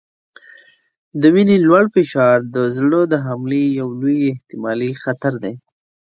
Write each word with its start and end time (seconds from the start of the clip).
د 1.21 1.23
وینې 1.33 1.57
لوړ 1.67 1.83
فشار 1.95 2.37
د 2.55 2.57
زړه 2.77 3.01
د 3.11 3.13
حملې 3.25 3.63
یو 3.79 3.89
لوی 4.01 4.19
احتمالي 4.33 4.91
خطر 5.03 5.33
دی. 5.43 5.55